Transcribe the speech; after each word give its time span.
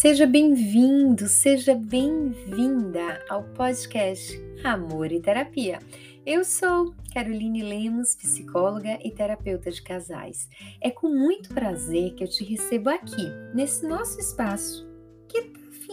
Seja 0.00 0.26
bem-vindo, 0.26 1.28
seja 1.28 1.74
bem-vinda 1.74 3.22
ao 3.28 3.42
podcast 3.42 4.32
Amor 4.64 5.12
e 5.12 5.20
Terapia. 5.20 5.78
Eu 6.24 6.42
sou 6.42 6.94
Caroline 7.12 7.62
Lemos, 7.62 8.14
psicóloga 8.14 8.98
e 9.04 9.10
terapeuta 9.10 9.70
de 9.70 9.82
casais. 9.82 10.48
É 10.80 10.90
com 10.90 11.10
muito 11.10 11.52
prazer 11.52 12.14
que 12.14 12.24
eu 12.24 12.28
te 12.28 12.42
recebo 12.42 12.88
aqui, 12.88 13.28
nesse 13.54 13.86
nosso 13.86 14.18
espaço, 14.18 14.89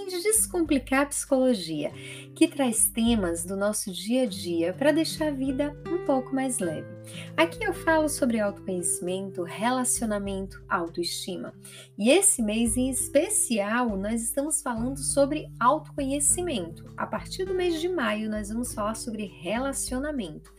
de 0.08 0.22
descomplicar 0.24 1.02
a 1.02 1.06
psicologia, 1.06 1.92
que 2.36 2.48
traz 2.48 2.90
temas 2.90 3.46
do 3.46 3.56
nosso 3.56 3.92
dia 3.92 4.24
a 4.24 4.26
dia 4.26 4.74
para 4.74 4.92
deixar 4.92 5.28
a 5.28 5.32
vida 5.32 5.76
um 5.88 6.06
pouco 6.06 6.34
mais 6.34 6.60
leve. 6.60 6.88
Aqui 7.36 7.64
eu 7.64 7.74
falo 7.74 8.10
sobre 8.10 8.40
autoconhecimento, 8.40 9.44
relacionamento, 9.44 10.64
autoestima. 10.68 11.54
E 11.98 12.10
esse 12.10 12.42
mês 12.42 12.76
em 12.76 12.90
especial 12.90 13.98
nós 13.98 14.22
estamos 14.22 14.62
falando 14.62 14.98
sobre 14.98 15.48
autoconhecimento. 15.60 16.92
A 16.98 17.06
partir 17.06 17.46
do 17.46 17.54
mês 17.54 17.80
de 17.80 17.88
maio 17.88 18.30
nós 18.30 18.50
vamos 18.50 18.74
falar 18.74 18.96
sobre 18.96 19.26
relacionamento. 19.26 20.54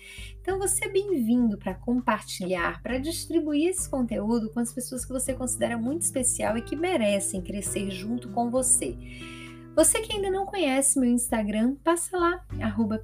Então 0.49 0.59
você 0.59 0.87
é 0.87 0.89
bem-vindo 0.89 1.59
para 1.59 1.75
compartilhar, 1.75 2.83
para 2.83 2.97
distribuir 2.97 3.69
esse 3.69 3.87
conteúdo 3.87 4.49
com 4.49 4.61
as 4.61 4.73
pessoas 4.73 5.05
que 5.05 5.13
você 5.13 5.35
considera 5.35 5.77
muito 5.77 6.01
especial 6.01 6.57
e 6.57 6.63
que 6.63 6.75
merecem 6.75 7.43
crescer 7.43 7.91
junto 7.91 8.31
com 8.31 8.51
você. 8.51 8.97
Você 9.77 10.01
que 10.01 10.17
ainda 10.17 10.31
não 10.31 10.47
conhece 10.47 10.99
meu 10.99 11.11
Instagram, 11.11 11.77
passa 11.85 12.17
lá, 12.17 12.43
arroba 12.63 12.99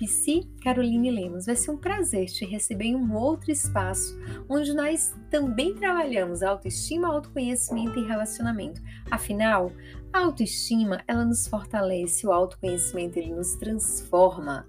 Caroline 0.62 1.10
Lemos. 1.10 1.44
Vai 1.44 1.54
ser 1.54 1.70
um 1.70 1.76
prazer 1.76 2.30
te 2.30 2.46
receber 2.46 2.86
em 2.86 2.96
um 2.96 3.14
outro 3.14 3.50
espaço, 3.52 4.18
onde 4.48 4.72
nós 4.72 5.14
também 5.30 5.74
trabalhamos 5.74 6.42
autoestima, 6.42 7.08
autoconhecimento 7.08 7.98
e 7.98 8.06
relacionamento. 8.06 8.80
Afinal, 9.10 9.70
a 10.10 10.20
autoestima, 10.20 11.04
ela 11.06 11.26
nos 11.26 11.46
fortalece, 11.46 12.26
o 12.26 12.32
autoconhecimento, 12.32 13.18
ele 13.18 13.34
nos 13.34 13.54
transforma. 13.56 14.66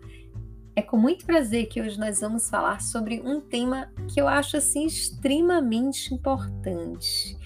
É 0.76 0.82
com 0.82 0.98
muito 0.98 1.26
prazer 1.26 1.68
que 1.68 1.80
hoje 1.82 1.98
nós 1.98 2.20
vamos 2.20 2.50
falar 2.50 2.82
sobre 2.82 3.22
um 3.22 3.40
tema 3.40 3.90
que 4.14 4.20
eu 4.20 4.28
acho 4.28 4.58
assim 4.58 4.86
extremamente 4.86 6.14
importante. 6.14 7.38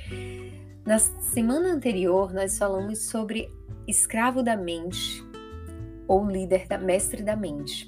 Na 0.84 0.98
semana 0.98 1.72
anterior, 1.72 2.34
nós 2.34 2.58
falamos 2.58 3.04
sobre 3.04 3.54
escravo 3.88 4.42
da 4.42 4.58
mente 4.58 5.24
ou 6.08 6.28
líder 6.28 6.68
da 6.68 6.80
mestre 6.80 7.22
da 7.22 7.36
mente. 7.36 7.88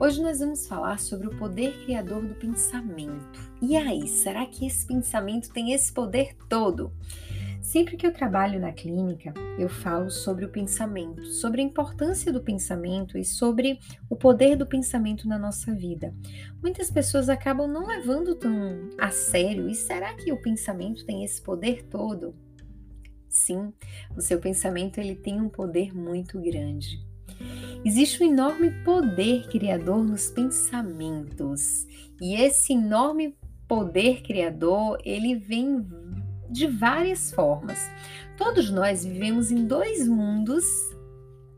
Hoje 0.00 0.20
nós 0.20 0.40
vamos 0.40 0.66
falar 0.66 0.98
sobre 0.98 1.28
o 1.28 1.38
poder 1.38 1.84
criador 1.84 2.26
do 2.26 2.34
pensamento. 2.34 3.40
E 3.62 3.76
aí, 3.76 4.08
será 4.08 4.44
que 4.44 4.66
esse 4.66 4.84
pensamento 4.88 5.52
tem 5.52 5.72
esse 5.72 5.92
poder 5.92 6.36
todo? 6.48 6.92
Sempre 7.70 7.96
que 7.96 8.04
eu 8.04 8.12
trabalho 8.12 8.58
na 8.58 8.72
clínica, 8.72 9.32
eu 9.56 9.68
falo 9.68 10.10
sobre 10.10 10.44
o 10.44 10.48
pensamento, 10.48 11.24
sobre 11.26 11.60
a 11.60 11.64
importância 11.64 12.32
do 12.32 12.40
pensamento 12.40 13.16
e 13.16 13.24
sobre 13.24 13.78
o 14.10 14.16
poder 14.16 14.56
do 14.56 14.66
pensamento 14.66 15.28
na 15.28 15.38
nossa 15.38 15.72
vida. 15.72 16.12
Muitas 16.60 16.90
pessoas 16.90 17.28
acabam 17.28 17.68
não 17.68 17.86
levando 17.86 18.34
tão 18.34 18.90
a 18.98 19.12
sério. 19.12 19.68
E 19.68 19.74
será 19.76 20.12
que 20.14 20.32
o 20.32 20.42
pensamento 20.42 21.06
tem 21.06 21.22
esse 21.22 21.40
poder 21.40 21.84
todo? 21.84 22.34
Sim, 23.28 23.72
o 24.16 24.20
seu 24.20 24.40
pensamento 24.40 24.98
ele 24.98 25.14
tem 25.14 25.40
um 25.40 25.48
poder 25.48 25.94
muito 25.94 26.40
grande. 26.40 27.00
Existe 27.84 28.20
um 28.20 28.26
enorme 28.26 28.72
poder 28.82 29.46
criador 29.46 30.02
nos 30.02 30.28
pensamentos. 30.28 31.86
E 32.20 32.34
esse 32.34 32.72
enorme 32.72 33.38
poder 33.68 34.22
criador, 34.22 34.98
ele 35.04 35.36
vem 35.36 35.86
de 36.50 36.66
várias 36.66 37.30
formas. 37.30 37.78
Todos 38.36 38.70
nós 38.70 39.04
vivemos 39.04 39.50
em 39.50 39.66
dois 39.66 40.06
mundos 40.08 40.64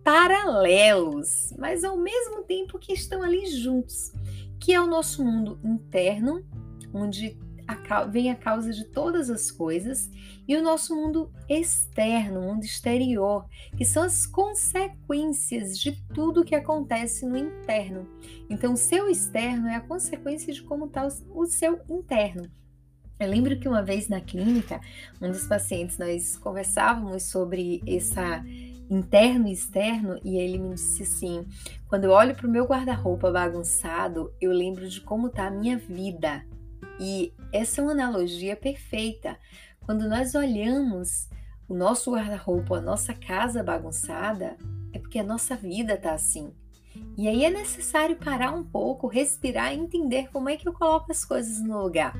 paralelos, 0.05 1.53
mas 1.59 1.85
ao 1.85 1.97
mesmo 1.97 2.43
tempo 2.43 2.79
que 2.79 2.93
estão 2.93 3.23
ali 3.23 3.47
juntos, 3.47 4.13
que 4.61 4.73
é 4.73 4.81
o 4.81 4.87
nosso 4.87 5.25
mundo 5.25 5.59
interno, 5.63 6.45
onde 6.93 7.39
a, 7.67 8.05
vem 8.05 8.31
a 8.31 8.35
causa 8.35 8.73
de 8.73 8.85
todas 8.85 9.31
as 9.31 9.51
coisas, 9.51 10.11
e 10.47 10.57
o 10.57 10.63
nosso 10.63 10.95
mundo 10.95 11.33
externo, 11.49 12.43
mundo 12.43 12.65
exterior, 12.65 13.47
que 13.77 13.85
são 13.85 14.03
as 14.03 14.27
consequências 14.27 15.79
de 15.79 15.93
tudo 16.13 16.45
que 16.45 16.55
acontece 16.55 17.25
no 17.25 17.37
interno. 17.37 18.09
Então, 18.51 18.73
o 18.73 18.77
seu 18.77 19.09
externo 19.09 19.69
é 19.69 19.77
a 19.77 19.81
consequência 19.81 20.53
de 20.53 20.63
como 20.63 20.87
está 20.87 21.07
o 21.31 21.47
seu 21.47 21.81
interno. 21.89 22.51
Eu 23.23 23.29
lembro 23.29 23.57
que 23.57 23.69
uma 23.69 23.83
vez 23.83 24.09
na 24.09 24.21
clínica, 24.21 24.81
um 25.21 25.31
dos 25.31 25.47
pacientes, 25.47 25.97
nós 25.97 26.37
conversávamos 26.37 27.23
sobre 27.23 27.81
essa 27.87 28.45
interno 28.91 29.47
e 29.47 29.53
externo, 29.53 30.19
e 30.25 30.37
ele 30.37 30.59
me 30.59 30.75
disse 30.75 31.05
assim: 31.05 31.47
quando 31.89 32.05
eu 32.05 32.11
olho 32.11 32.35
para 32.35 32.49
o 32.49 32.51
meu 32.51 32.65
guarda-roupa 32.65 33.31
bagunçado, 33.31 34.33
eu 34.41 34.51
lembro 34.51 34.89
de 34.89 35.01
como 35.01 35.29
está 35.29 35.47
a 35.47 35.51
minha 35.51 35.79
vida. 35.79 36.45
E 36.99 37.33
essa 37.53 37.81
é 37.81 37.85
uma 37.85 37.93
analogia 37.93 38.57
perfeita. 38.57 39.39
Quando 39.87 40.09
nós 40.09 40.35
olhamos 40.35 41.29
o 41.69 41.75
nosso 41.75 42.13
guarda-roupa, 42.13 42.79
a 42.79 42.81
nossa 42.81 43.15
casa 43.15 43.63
bagunçada, 43.63 44.57
é 44.93 44.99
porque 44.99 45.21
a 45.21 45.25
nossa 45.25 45.55
vida 45.55 45.95
está 45.95 46.13
assim. 46.13 46.53
E 47.17 47.29
aí 47.29 47.45
é 47.45 47.51
necessário 47.51 48.17
parar 48.17 48.51
um 48.51 48.65
pouco, 48.65 49.07
respirar 49.07 49.73
e 49.73 49.79
entender 49.79 50.29
como 50.33 50.49
é 50.49 50.57
que 50.57 50.69
eu 50.69 50.73
coloco 50.73 51.11
as 51.11 51.25
coisas 51.25 51.63
no 51.63 51.81
lugar 51.81 52.15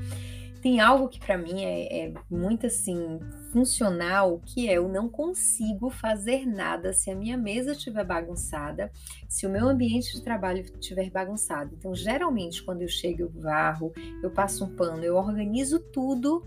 tem 0.63 0.79
algo 0.79 1.09
que 1.09 1.19
para 1.19 1.37
mim 1.37 1.61
é, 1.61 2.05
é, 2.05 2.13
muito 2.31 2.67
assim 2.67 3.19
funcional, 3.51 4.39
que 4.45 4.69
é 4.69 4.77
eu 4.77 4.87
não 4.87 5.09
consigo 5.09 5.89
fazer 5.89 6.45
nada 6.45 6.93
se 6.93 7.11
a 7.11 7.15
minha 7.15 7.37
mesa 7.37 7.73
estiver 7.73 8.05
bagunçada, 8.05 8.89
se 9.27 9.45
o 9.45 9.49
meu 9.49 9.67
ambiente 9.67 10.13
de 10.13 10.23
trabalho 10.23 10.61
estiver 10.61 11.09
bagunçado. 11.09 11.75
Então, 11.77 11.93
geralmente, 11.93 12.63
quando 12.63 12.81
eu 12.81 12.87
chego, 12.87 13.23
eu 13.23 13.29
varro, 13.29 13.91
eu 14.23 14.31
passo 14.31 14.63
um 14.63 14.73
pano, 14.73 15.03
eu 15.03 15.17
organizo 15.17 15.79
tudo 15.79 16.45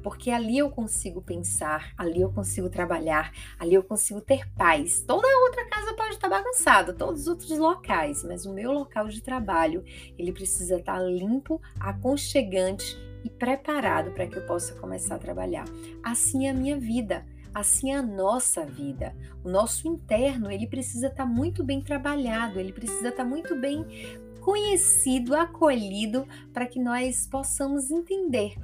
porque 0.00 0.30
ali 0.30 0.58
eu 0.58 0.70
consigo 0.70 1.20
pensar, 1.20 1.92
ali 1.98 2.20
eu 2.20 2.30
consigo 2.32 2.70
trabalhar, 2.70 3.32
ali 3.58 3.74
eu 3.74 3.82
consigo 3.82 4.20
ter 4.20 4.48
paz. 4.52 5.02
Toda 5.04 5.26
outra 5.40 5.68
casa 5.68 5.92
pode 5.94 6.14
estar 6.14 6.28
bagunçada, 6.28 6.94
todos 6.94 7.22
os 7.22 7.26
outros 7.26 7.58
locais, 7.58 8.22
mas 8.22 8.46
o 8.46 8.52
meu 8.52 8.70
local 8.70 9.08
de 9.08 9.20
trabalho, 9.20 9.82
ele 10.16 10.30
precisa 10.30 10.76
estar 10.76 11.00
limpo, 11.00 11.60
aconchegante 11.80 12.96
e 13.26 13.30
preparado 13.30 14.12
para 14.12 14.28
que 14.28 14.36
eu 14.36 14.46
possa 14.46 14.72
começar 14.76 15.16
a 15.16 15.18
trabalhar. 15.18 15.64
Assim 16.02 16.46
é 16.46 16.50
a 16.50 16.54
minha 16.54 16.78
vida, 16.78 17.26
assim 17.52 17.90
é 17.90 17.96
a 17.96 18.02
nossa 18.02 18.64
vida. 18.64 19.16
O 19.42 19.50
nosso 19.50 19.88
interno, 19.88 20.50
ele 20.50 20.66
precisa 20.68 21.08
estar 21.08 21.26
muito 21.26 21.64
bem 21.64 21.80
trabalhado, 21.80 22.60
ele 22.60 22.72
precisa 22.72 23.08
estar 23.08 23.24
muito 23.24 23.56
bem 23.56 23.84
conhecido, 24.40 25.34
acolhido, 25.34 26.24
para 26.52 26.66
que 26.66 26.78
nós 26.78 27.26
possamos 27.26 27.90
entender 27.90 28.54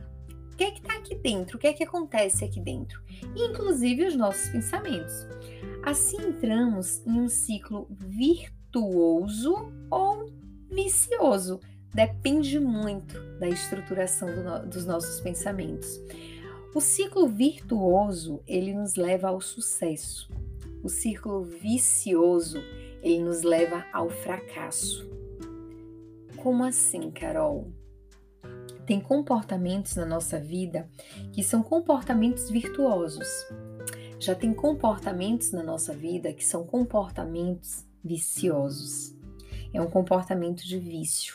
o 0.52 0.56
que 0.56 0.62
é 0.62 0.70
que 0.70 0.78
está 0.80 0.94
aqui 0.94 1.16
dentro, 1.16 1.56
o 1.56 1.60
que 1.60 1.66
é 1.66 1.72
que 1.72 1.82
acontece 1.82 2.44
aqui 2.44 2.60
dentro, 2.60 3.02
inclusive 3.34 4.06
os 4.06 4.14
nossos 4.14 4.48
pensamentos. 4.50 5.26
Assim 5.82 6.18
entramos 6.18 7.04
em 7.04 7.20
um 7.20 7.28
ciclo 7.28 7.88
virtuoso 7.98 9.72
ou 9.90 10.30
vicioso 10.70 11.58
depende 11.94 12.58
muito 12.58 13.20
da 13.38 13.48
estruturação 13.48 14.28
do 14.28 14.66
dos 14.69 14.86
nossos 14.86 15.20
pensamentos. 15.20 16.00
O 16.75 16.80
ciclo 16.80 17.28
virtuoso, 17.28 18.41
ele 18.47 18.72
nos 18.72 18.94
leva 18.94 19.28
ao 19.28 19.41
sucesso. 19.41 20.30
O 20.82 20.88
ciclo 20.88 21.42
vicioso, 21.42 22.58
ele 23.03 23.22
nos 23.22 23.42
leva 23.42 23.84
ao 23.92 24.08
fracasso. 24.08 25.06
Como 26.36 26.64
assim, 26.64 27.10
Carol? 27.10 27.70
Tem 28.86 29.00
comportamentos 29.00 29.94
na 29.94 30.06
nossa 30.06 30.41
vida 30.41 30.89
que 31.33 31.42
são 31.42 31.62
comportamentos 31.62 32.48
virtuosos. 32.50 33.28
Já 34.18 34.34
tem 34.34 34.54
comportamentos 34.54 35.53
na 35.53 35.62
nossa 35.62 35.92
vida 35.92 36.33
que 36.33 36.44
são 36.44 36.65
comportamentos 36.65 37.84
viciosos 38.03 39.15
é 39.72 39.80
um 39.80 39.89
comportamento 39.89 40.66
de 40.66 40.78
vício. 40.78 41.34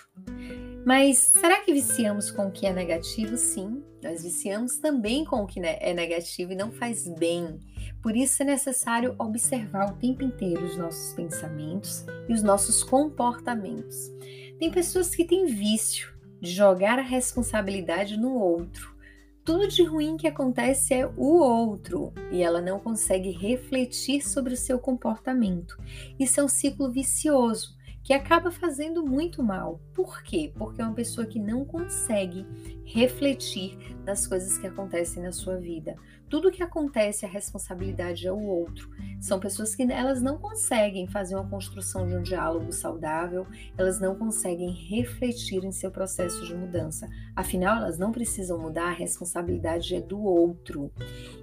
Mas 0.85 1.17
será 1.17 1.59
que 1.61 1.73
viciamos 1.73 2.31
com 2.31 2.47
o 2.47 2.51
que 2.51 2.65
é 2.65 2.73
negativo? 2.73 3.35
Sim, 3.35 3.83
nós 4.01 4.23
viciamos 4.23 4.77
também 4.77 5.25
com 5.25 5.41
o 5.41 5.47
que 5.47 5.59
é 5.59 5.93
negativo 5.93 6.53
e 6.53 6.55
não 6.55 6.71
faz 6.71 7.07
bem. 7.07 7.59
Por 8.01 8.15
isso 8.15 8.41
é 8.43 8.45
necessário 8.45 9.15
observar 9.19 9.91
o 9.91 9.97
tempo 9.97 10.23
inteiro 10.23 10.65
os 10.65 10.77
nossos 10.77 11.13
pensamentos 11.13 12.05
e 12.29 12.33
os 12.33 12.41
nossos 12.41 12.83
comportamentos. 12.83 14.11
Tem 14.59 14.71
pessoas 14.71 15.13
que 15.13 15.25
têm 15.25 15.45
vício 15.45 16.15
de 16.39 16.51
jogar 16.51 16.99
a 16.99 17.03
responsabilidade 17.03 18.15
no 18.17 18.33
outro. 18.33 18.95
Tudo 19.43 19.67
de 19.67 19.83
ruim 19.83 20.17
que 20.17 20.27
acontece 20.27 20.93
é 20.93 21.07
o 21.07 21.37
outro 21.39 22.11
e 22.31 22.43
ela 22.43 22.61
não 22.61 22.79
consegue 22.79 23.31
refletir 23.31 24.21
sobre 24.21 24.53
o 24.53 24.57
seu 24.57 24.77
comportamento. 24.77 25.77
Isso 26.19 26.39
é 26.39 26.43
um 26.43 26.49
ciclo 26.49 26.91
vicioso 26.91 27.76
que 28.07 28.13
acaba 28.13 28.49
fazendo 28.49 29.05
muito 29.05 29.43
mal. 29.43 29.81
Por 29.93 30.23
quê? 30.23 30.53
Porque 30.55 30.81
é 30.81 30.85
uma 30.85 30.93
pessoa 30.93 31.27
que 31.27 31.37
não 31.37 31.65
consegue 31.65 32.47
refletir 32.85 33.77
nas 34.05 34.25
coisas 34.25 34.57
que 34.57 34.65
acontecem 34.65 35.21
na 35.21 35.33
sua 35.33 35.57
vida. 35.57 35.97
Tudo 36.29 36.51
que 36.51 36.61
acontece 36.61 37.25
a 37.25 37.29
responsabilidade 37.29 38.27
é 38.27 38.31
o 38.31 38.41
outro. 38.41 38.89
São 39.19 39.39
pessoas 39.39 39.75
que 39.75 39.83
elas 39.83 40.21
não 40.21 40.37
conseguem 40.37 41.07
fazer 41.07 41.35
uma 41.35 41.47
construção 41.47 42.07
de 42.07 42.15
um 42.15 42.21
diálogo 42.21 42.71
saudável, 42.71 43.47
elas 43.77 43.99
não 43.99 44.15
conseguem 44.15 44.69
refletir 44.71 45.63
em 45.63 45.71
seu 45.71 45.89
processo 45.89 46.45
de 46.45 46.53
mudança. 46.53 47.07
Afinal, 47.35 47.77
elas 47.77 47.97
não 47.97 48.11
precisam 48.11 48.59
mudar, 48.59 48.89
a 48.89 48.93
responsabilidade 48.93 49.95
é 49.95 50.01
do 50.01 50.21
outro. 50.21 50.91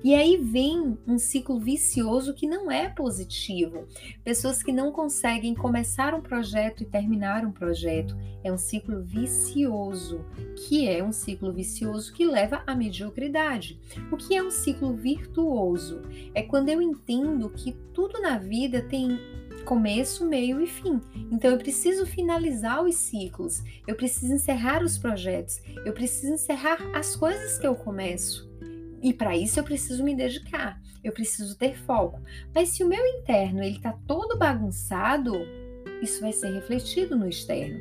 E 0.02 0.14
aí 0.14 0.36
vem 0.36 0.98
um 1.06 1.18
ciclo 1.18 1.58
vicioso 1.58 2.34
que 2.34 2.46
não 2.46 2.70
é 2.70 2.88
positivo. 2.88 3.86
Pessoas 4.22 4.62
que 4.62 4.72
não 4.72 4.92
conseguem 4.92 5.54
começar 5.54 6.14
um 6.14 6.20
projeto 6.20 6.82
e 6.82 6.86
terminar 6.86 7.44
um 7.44 7.52
projeto. 7.52 8.16
É 8.42 8.52
um 8.52 8.58
ciclo 8.58 9.02
vicioso, 9.02 10.24
que 10.56 10.86
é 10.86 11.02
um 11.02 11.12
ciclo 11.12 11.52
vicioso 11.52 12.12
que 12.12 12.26
leva 12.26 12.62
à 12.66 12.74
mediocridade. 12.74 13.80
O 14.12 14.16
que 14.16 14.36
é 14.36 14.42
um 14.42 14.50
ciclo 14.50 14.73
virtuoso? 14.96 16.02
É 16.34 16.42
quando 16.42 16.68
eu 16.68 16.80
entendo 16.80 17.50
que 17.50 17.72
tudo 17.92 18.20
na 18.20 18.38
vida 18.38 18.82
tem 18.82 19.18
começo, 19.64 20.26
meio 20.26 20.60
e 20.60 20.66
fim. 20.66 21.00
Então 21.32 21.50
eu 21.50 21.58
preciso 21.58 22.06
finalizar 22.06 22.84
os 22.84 22.96
ciclos, 22.96 23.62
eu 23.86 23.96
preciso 23.96 24.32
encerrar 24.34 24.82
os 24.82 24.98
projetos, 24.98 25.60
eu 25.84 25.92
preciso 25.92 26.34
encerrar 26.34 26.78
as 26.94 27.16
coisas 27.16 27.58
que 27.58 27.66
eu 27.66 27.74
começo. 27.74 28.48
E 29.02 29.12
para 29.12 29.36
isso 29.36 29.58
eu 29.58 29.64
preciso 29.64 30.04
me 30.04 30.14
dedicar, 30.14 30.80
eu 31.02 31.12
preciso 31.12 31.56
ter 31.58 31.76
foco. 31.76 32.20
Mas 32.54 32.70
se 32.70 32.84
o 32.84 32.88
meu 32.88 33.04
interno 33.06 33.62
ele 33.62 33.76
está 33.76 33.92
todo 34.06 34.38
bagunçado, 34.38 35.34
isso 36.00 36.20
vai 36.20 36.32
ser 36.32 36.52
refletido 36.52 37.16
no 37.16 37.28
externo. 37.28 37.80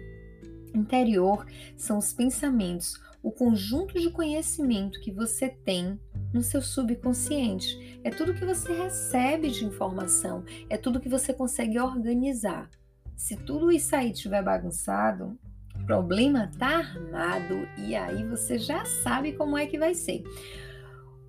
Interior 0.73 1.45
são 1.77 1.97
os 1.97 2.11
pensamentos, 2.13 2.99
o 3.21 3.31
conjunto 3.31 3.99
de 3.99 4.09
conhecimento 4.09 4.99
que 4.99 5.11
você 5.11 5.47
tem 5.47 5.99
no 6.33 6.41
seu 6.41 6.61
subconsciente. 6.61 7.99
É 8.03 8.09
tudo 8.09 8.33
que 8.33 8.43
você 8.43 8.73
recebe 8.73 9.49
de 9.49 9.65
informação, 9.65 10.43
é 10.69 10.75
tudo 10.75 10.99
que 10.99 11.07
você 11.07 11.33
consegue 11.33 11.79
organizar. 11.79 12.69
Se 13.15 13.37
tudo 13.37 13.71
isso 13.71 13.95
aí 13.95 14.11
estiver 14.11 14.43
bagunçado, 14.43 15.37
o 15.75 15.85
problema 15.85 16.51
tá 16.57 16.77
armado 16.77 17.67
e 17.77 17.95
aí 17.95 18.25
você 18.25 18.57
já 18.57 18.83
sabe 18.85 19.33
como 19.33 19.57
é 19.57 19.65
que 19.65 19.77
vai 19.77 19.93
ser. 19.93 20.23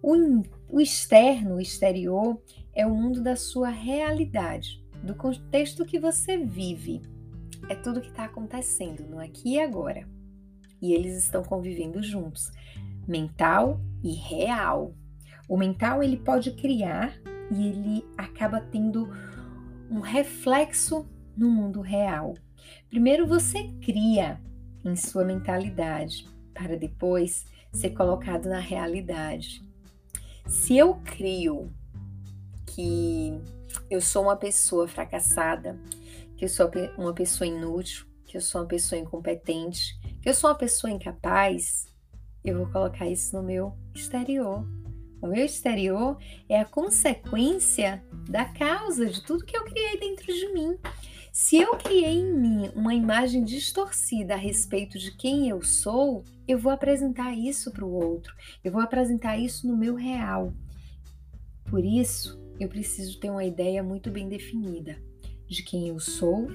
O, 0.03 0.43
o 0.69 0.81
externo, 0.81 1.57
o 1.57 1.61
exterior, 1.61 2.41
é 2.75 2.87
o 2.87 2.95
mundo 2.95 3.23
da 3.23 3.37
sua 3.37 3.69
realidade, 3.69 4.85
do 5.03 5.15
contexto 5.15 5.85
que 5.85 5.99
você 5.99 6.39
vive. 6.39 7.01
É 7.69 7.75
tudo 7.75 8.01
que 8.01 8.09
está 8.09 8.25
acontecendo 8.25 9.07
no 9.07 9.19
aqui 9.19 9.55
e 9.55 9.61
agora. 9.61 10.07
E 10.83 10.93
eles 10.93 11.17
estão 11.17 11.43
convivendo 11.43 12.03
juntos 12.03 12.51
mental 13.07 13.81
e 14.03 14.13
real. 14.13 14.95
O 15.49 15.57
mental 15.57 16.03
ele 16.03 16.17
pode 16.17 16.53
criar 16.53 17.15
e 17.51 17.69
ele 17.69 18.05
acaba 18.17 18.61
tendo 18.61 19.09
um 19.91 20.01
reflexo 20.01 21.09
no 21.37 21.51
mundo 21.51 21.81
real. 21.81 22.35
Primeiro 22.89 23.27
você 23.27 23.65
cria 23.83 24.41
em 24.85 24.97
sua 24.97 25.25
mentalidade 25.25 26.27
para 26.53 26.77
depois 26.77 27.45
ser 27.73 27.91
colocado 27.91 28.49
na 28.49 28.59
realidade. 28.59 29.63
Se 30.47 30.77
eu 30.77 30.95
crio 31.05 31.73
que 32.67 33.41
eu 33.91 34.01
sou 34.01 34.25
uma 34.25 34.37
pessoa 34.37 34.87
fracassada, 34.87 35.79
que 36.37 36.45
eu 36.45 36.49
sou 36.49 36.71
uma 36.97 37.13
pessoa 37.13 37.49
inútil, 37.49 38.07
que 38.25 38.37
eu 38.37 38.41
sou 38.41 38.61
uma 38.61 38.67
pessoa 38.67 39.01
incompetente, 39.01 39.99
que 40.21 40.29
eu 40.29 40.35
sou 40.35 40.51
uma 40.51 40.57
pessoa 40.57 40.91
incapaz, 40.91 41.94
eu 42.45 42.59
vou 42.59 42.67
colocar 42.67 43.09
isso 43.09 43.35
no 43.35 43.43
meu 43.43 43.75
exterior. 43.95 44.69
O 45.23 45.27
meu 45.27 45.45
exterior 45.47 46.19
é 46.47 46.61
a 46.61 46.65
consequência 46.67 48.05
da 48.29 48.45
causa 48.45 49.07
de 49.07 49.23
tudo 49.23 49.45
que 49.45 49.57
eu 49.57 49.65
criei 49.65 49.99
dentro 49.99 50.27
de 50.27 50.53
mim. 50.53 50.77
Se 51.33 51.57
eu 51.57 51.77
criei 51.79 52.19
em 52.19 52.33
mim 52.33 52.71
uma 52.77 52.95
imagem 52.95 53.43
distorcida 53.43 54.35
a 54.35 54.37
respeito 54.37 54.99
de 54.99 55.17
quem 55.17 55.49
eu 55.49 55.63
sou, 55.63 56.23
eu 56.47 56.59
vou 56.59 56.71
apresentar 56.71 57.33
isso 57.35 57.73
para 57.73 57.85
o 57.85 57.93
outro, 57.93 58.35
eu 58.63 58.71
vou 58.71 58.83
apresentar 58.83 59.39
isso 59.39 59.67
no 59.67 59.77
meu 59.77 59.95
real. 59.95 60.53
Por 61.65 61.83
isso, 61.83 62.39
eu 62.61 62.69
preciso 62.69 63.19
ter 63.19 63.31
uma 63.31 63.45
ideia 63.45 63.83
muito 63.83 64.11
bem 64.11 64.29
definida 64.29 64.97
de 65.49 65.63
quem 65.63 65.89
eu 65.89 65.99
sou, 66.01 66.47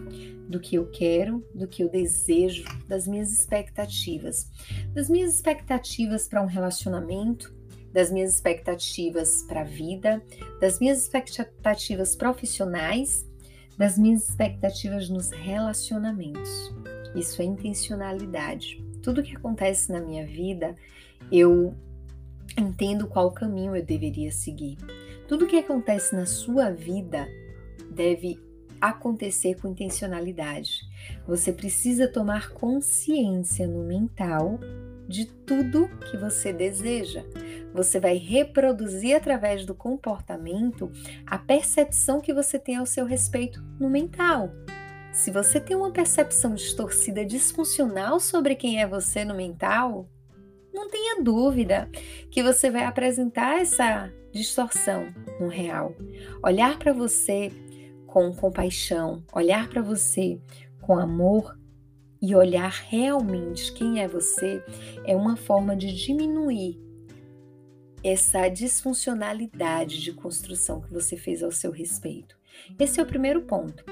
do 0.48 0.60
que 0.60 0.76
eu 0.76 0.90
quero, 0.90 1.46
do 1.54 1.68
que 1.68 1.84
eu 1.84 1.90
desejo, 1.90 2.64
das 2.88 3.08
minhas 3.08 3.32
expectativas. 3.32 4.50
Das 4.94 5.10
minhas 5.10 5.36
expectativas 5.36 6.28
para 6.28 6.42
um 6.42 6.48
relacionamento, 6.48 7.54
das 7.94 8.12
minhas 8.12 8.36
expectativas 8.36 9.44
para 9.44 9.62
a 9.62 9.66
vida, 9.66 10.24
das 10.60 10.80
minhas 10.80 11.02
expectativas 11.02 12.16
profissionais, 12.16 13.26
das 13.78 13.98
minhas 13.98 14.28
expectativas 14.28 15.10
nos 15.10 15.32
relacionamentos. 15.32 16.74
Isso 17.16 17.42
é 17.42 17.46
intencionalidade. 17.46 18.84
Tudo 19.02 19.24
que 19.24 19.36
acontece 19.36 19.92
na 19.92 20.02
minha 20.02 20.26
vida, 20.26 20.76
eu 21.32 21.74
entendo 22.58 23.08
qual 23.08 23.32
caminho 23.32 23.76
eu 23.76 23.84
deveria 23.84 24.32
seguir. 24.32 24.78
Tudo 25.28 25.48
que 25.48 25.58
acontece 25.58 26.16
na 26.16 26.26
sua 26.26 26.72
vida 26.72 27.28
deve 27.92 28.40
acontecer 28.82 29.56
com 29.60 29.70
intencionalidade. 29.70 30.82
Você 31.28 31.52
precisa 31.52 32.08
tomar 32.08 32.52
consciência 32.52 33.68
no 33.68 33.84
mental 33.84 34.60
de 35.08 35.26
tudo 35.26 35.90
que 36.10 36.18
você 36.18 36.54
deseja. 36.54 37.24
Você 37.74 38.00
vai 38.00 38.16
reproduzir 38.16 39.16
através 39.16 39.66
do 39.66 39.74
comportamento 39.74 40.92
a 41.26 41.38
percepção 41.38 42.22
que 42.22 42.34
você 42.34 42.60
tem 42.60 42.76
ao 42.76 42.86
seu 42.86 43.06
respeito 43.06 43.64
no 43.80 43.90
mental. 43.90 44.52
Se 45.12 45.32
você 45.32 45.60
tem 45.60 45.76
uma 45.76 45.92
percepção 45.92 46.54
distorcida, 46.54 47.26
disfuncional 47.26 48.20
sobre 48.20 48.54
quem 48.56 48.80
é 48.80 48.88
você 48.88 49.26
no 49.26 49.34
mental, 49.34 50.08
não 50.72 50.88
tenha 50.88 51.22
dúvida 51.22 51.90
que 52.30 52.44
você 52.44 52.70
vai 52.70 52.84
apresentar 52.86 53.60
essa 53.60 54.12
distorção 54.32 55.08
no 55.40 55.48
real. 55.48 55.96
Olhar 56.44 56.78
para 56.78 56.94
você 56.94 57.52
com 58.12 58.34
compaixão, 58.34 59.24
olhar 59.34 59.70
para 59.70 59.82
você 59.82 60.40
com 60.82 60.98
amor 60.98 61.58
e 62.22 62.36
olhar 62.36 62.72
realmente 62.72 63.72
quem 63.74 64.02
é 64.02 64.08
você 64.08 64.64
é 65.06 65.16
uma 65.16 65.38
forma 65.38 65.76
de 65.76 65.94
diminuir 65.94 66.80
essa 68.04 68.48
disfuncionalidade 68.50 70.02
de 70.02 70.14
construção 70.14 70.82
que 70.82 70.92
você 70.92 71.16
fez 71.16 71.44
ao 71.44 71.52
seu 71.52 71.72
respeito. 71.72 72.38
Esse 72.78 73.00
é 73.00 73.04
o 73.04 73.06
primeiro 73.06 73.42
ponto. 73.44 73.84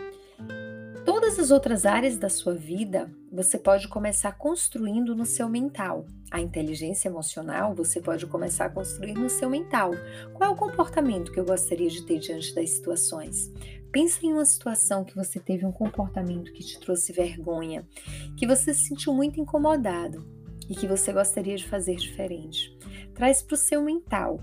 Todas 1.06 1.40
as 1.40 1.52
outras 1.52 1.86
áreas 1.86 2.18
da 2.18 2.30
sua 2.30 2.54
vida 2.54 3.10
você 3.32 3.58
pode 3.58 3.88
começar 3.88 4.34
construindo 4.34 5.16
no 5.16 5.26
seu 5.26 5.48
mental. 5.48 6.06
A 6.30 6.42
inteligência 6.42 7.08
emocional 7.08 7.74
você 7.74 8.02
pode 8.02 8.26
começar 8.26 8.66
a 8.66 8.70
construir 8.70 9.14
no 9.14 9.30
seu 9.30 9.50
mental. 9.50 9.92
Qual 10.34 10.50
é 10.50 10.54
o 10.54 10.58
comportamento 10.58 11.32
que 11.32 11.40
eu 11.40 11.46
gostaria 11.46 11.90
de 11.90 12.06
ter 12.06 12.20
diante 12.20 12.54
das 12.54 12.72
situações? 12.72 13.52
Pensa 13.91 14.25
em 14.25 14.34
uma 14.34 14.46
situação 14.46 15.03
que 15.03 15.15
você 15.15 15.39
teve 15.39 15.65
um 15.65 15.72
comportamento 15.72 16.51
que 16.51 16.63
te 16.63 16.79
trouxe 16.79 17.13
vergonha, 17.13 17.88
que 18.36 18.46
você 18.46 18.74
se 18.74 18.88
sentiu 18.88 19.13
muito 19.13 19.39
incomodado 19.39 20.25
e 20.70 20.75
que 20.75 20.88
você 20.88 21.13
gostaria 21.13 21.56
de 21.56 21.67
fazer 21.67 21.96
diferente. 21.96 22.77
Traz 23.13 23.41
para 23.41 23.56
o 23.56 23.58
seu 23.58 23.82
mental 23.82 24.41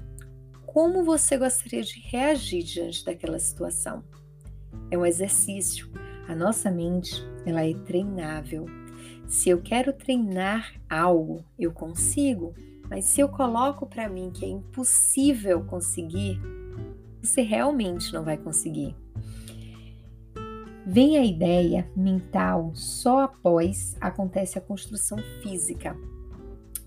como 0.66 1.04
você 1.04 1.38
gostaria 1.38 1.82
de 1.82 2.00
reagir 2.00 2.64
diante 2.64 3.04
daquela 3.04 3.38
situação. 3.38 4.02
É 4.90 4.98
um 4.98 5.06
exercício. 5.06 5.88
A 6.26 6.34
nossa 6.34 6.70
mente, 6.70 7.22
ela 7.46 7.64
é 7.64 7.74
treinável. 7.74 8.66
Se 9.28 9.50
eu 9.50 9.60
quero 9.62 9.92
treinar 9.92 10.74
algo, 10.88 11.44
eu 11.58 11.70
consigo, 11.70 12.54
mas 12.88 13.04
se 13.04 13.20
eu 13.20 13.28
coloco 13.28 13.86
para 13.86 14.08
mim 14.08 14.30
que 14.34 14.44
é 14.44 14.48
impossível 14.48 15.64
conseguir, 15.64 16.40
você 17.22 17.42
realmente 17.42 18.12
não 18.12 18.24
vai 18.24 18.36
conseguir. 18.36 18.96
Vem 20.86 21.16
a 21.16 21.24
ideia 21.24 21.90
mental 21.96 22.70
só 22.74 23.20
após 23.20 23.96
acontece 24.02 24.58
a 24.58 24.60
construção 24.60 25.16
física. 25.42 25.96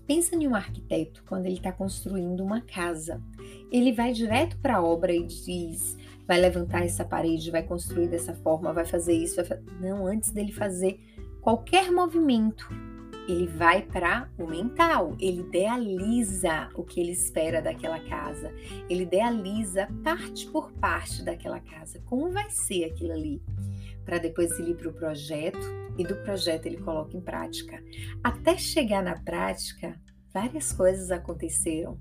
Pensa 0.06 0.36
em 0.36 0.46
um 0.46 0.54
arquiteto 0.54 1.24
quando 1.26 1.46
ele 1.46 1.56
está 1.56 1.72
construindo 1.72 2.44
uma 2.44 2.60
casa. 2.60 3.20
Ele 3.72 3.92
vai 3.92 4.12
direto 4.12 4.56
para 4.58 4.76
a 4.76 4.82
obra 4.82 5.12
e 5.12 5.26
diz: 5.26 5.96
vai 6.28 6.40
levantar 6.40 6.84
essa 6.84 7.04
parede, 7.04 7.50
vai 7.50 7.64
construir 7.64 8.06
dessa 8.06 8.34
forma, 8.34 8.72
vai 8.72 8.84
fazer 8.84 9.14
isso. 9.14 9.34
Vai 9.34 9.44
fa... 9.44 9.60
Não, 9.80 10.06
antes 10.06 10.30
dele 10.30 10.52
fazer 10.52 11.00
qualquer 11.40 11.90
movimento, 11.90 12.68
ele 13.28 13.48
vai 13.48 13.82
para 13.82 14.30
o 14.38 14.46
mental, 14.46 15.16
ele 15.18 15.40
idealiza 15.40 16.68
o 16.76 16.84
que 16.84 17.00
ele 17.00 17.12
espera 17.12 17.60
daquela 17.60 17.98
casa, 17.98 18.54
ele 18.88 19.02
idealiza 19.02 19.88
parte 20.04 20.46
por 20.46 20.70
parte 20.72 21.24
daquela 21.24 21.58
casa, 21.58 22.00
como 22.06 22.30
vai 22.30 22.48
ser 22.48 22.84
aquilo 22.84 23.12
ali 23.12 23.42
para 24.08 24.16
depois 24.16 24.58
ele 24.58 24.70
ir 24.70 24.74
para 24.74 24.88
o 24.88 24.92
projeto 24.94 25.60
e 25.98 26.02
do 26.02 26.16
projeto 26.22 26.64
ele 26.64 26.78
coloca 26.78 27.14
em 27.14 27.20
prática. 27.20 27.78
Até 28.24 28.56
chegar 28.56 29.02
na 29.02 29.20
prática, 29.20 30.00
várias 30.32 30.72
coisas 30.72 31.10
aconteceram. 31.10 31.98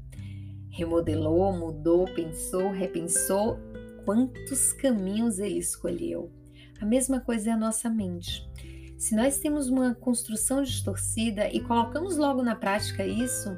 remodelou, 0.69 1.51
mudou, 1.51 2.05
pensou, 2.13 2.71
repensou, 2.71 3.59
quantos 4.05 4.71
caminhos 4.71 5.37
ele 5.37 5.59
escolheu. 5.59 6.31
A 6.79 6.85
mesma 6.85 7.19
coisa 7.19 7.49
é 7.49 7.53
a 7.53 7.57
nossa 7.57 7.89
mente. 7.89 8.49
Se 8.97 9.13
nós 9.13 9.39
temos 9.39 9.67
uma 9.67 9.93
construção 9.93 10.61
distorcida 10.61 11.49
e 11.51 11.59
colocamos 11.59 12.15
logo 12.15 12.41
na 12.41 12.55
prática 12.55 13.05
isso, 13.05 13.49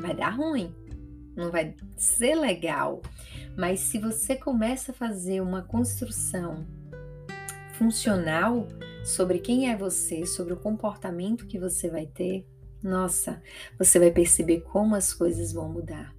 vai 0.00 0.14
dar 0.14 0.36
ruim, 0.36 0.72
não 1.34 1.50
vai 1.50 1.74
ser 1.96 2.36
legal. 2.36 3.02
Mas 3.58 3.80
se 3.80 3.98
você 3.98 4.36
começa 4.36 4.92
a 4.92 4.94
fazer 4.94 5.40
uma 5.40 5.62
construção 5.62 6.64
funcional 7.80 8.68
sobre 9.02 9.38
quem 9.38 9.70
é 9.70 9.74
você, 9.74 10.26
sobre 10.26 10.52
o 10.52 10.56
comportamento 10.58 11.46
que 11.46 11.58
você 11.58 11.88
vai 11.88 12.04
ter, 12.06 12.46
nossa, 12.82 13.42
você 13.78 13.98
vai 13.98 14.10
perceber 14.10 14.60
como 14.60 14.94
as 14.94 15.14
coisas 15.14 15.54
vão 15.54 15.66
mudar. 15.72 16.14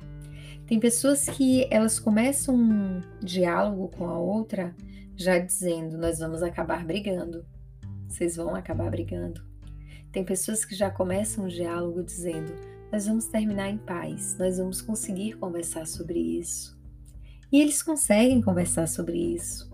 Tem 0.66 0.80
pessoas 0.80 1.26
que 1.26 1.68
elas 1.70 2.00
começam 2.00 2.56
um 2.56 3.02
diálogo 3.22 3.90
com 3.90 4.08
a 4.08 4.18
outra 4.18 4.76
já 5.16 5.38
dizendo: 5.38 6.00
nós 6.00 6.18
vamos 6.18 6.42
acabar 6.42 6.84
brigando, 6.84 7.46
vocês 8.08 8.36
vão 8.36 8.56
acabar 8.56 8.90
brigando. 8.90 9.46
Tem 10.12 10.26
pessoas 10.26 10.66
que 10.66 10.74
já 10.74 10.90
começam 10.90 11.46
um 11.46 11.48
diálogo 11.48 12.02
dizendo: 12.02 12.54
nós 12.92 13.06
vamos 13.06 13.28
terminar 13.28 13.70
em 13.70 13.78
paz, 13.78 14.36
nós 14.40 14.58
vamos 14.58 14.82
conseguir 14.82 15.34
conversar 15.34 15.86
sobre 15.86 16.18
isso. 16.18 16.76
E 17.52 17.62
eles 17.62 17.84
conseguem 17.84 18.42
conversar 18.42 18.88
sobre 18.88 19.20
isso. 19.20 19.71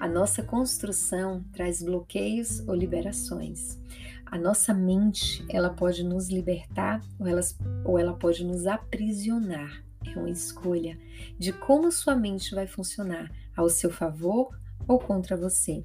A 0.00 0.08
nossa 0.08 0.42
construção 0.42 1.44
traz 1.52 1.82
bloqueios 1.82 2.66
ou 2.66 2.74
liberações. 2.74 3.78
A 4.24 4.38
nossa 4.38 4.72
mente, 4.72 5.44
ela 5.46 5.68
pode 5.68 6.02
nos 6.02 6.30
libertar 6.30 7.02
ou, 7.18 7.26
elas, 7.26 7.54
ou 7.84 7.98
ela 7.98 8.14
pode 8.14 8.42
nos 8.42 8.66
aprisionar. 8.66 9.84
É 10.06 10.18
uma 10.18 10.30
escolha 10.30 10.98
de 11.38 11.52
como 11.52 11.92
sua 11.92 12.16
mente 12.16 12.54
vai 12.54 12.66
funcionar, 12.66 13.30
ao 13.54 13.68
seu 13.68 13.90
favor 13.90 14.58
ou 14.88 14.98
contra 14.98 15.36
você. 15.36 15.84